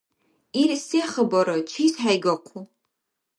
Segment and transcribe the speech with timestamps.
[0.61, 1.57] Ил се хабара?
[1.69, 2.61] Чис хӀейгахъу?